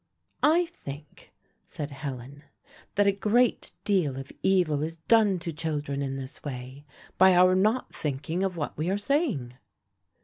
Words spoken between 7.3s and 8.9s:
our not thinking of what we